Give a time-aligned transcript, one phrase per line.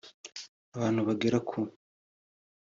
[0.75, 1.59] Abantu bagera ku